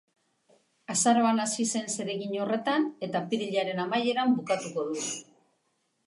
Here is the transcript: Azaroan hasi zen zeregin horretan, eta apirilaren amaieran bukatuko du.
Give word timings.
Azaroan 0.91 1.41
hasi 1.41 1.65
zen 1.73 1.91
zeregin 1.97 2.33
horretan, 2.45 2.87
eta 3.07 3.21
apirilaren 3.25 3.83
amaieran 3.83 4.33
bukatuko 4.39 4.87
du. 4.89 4.97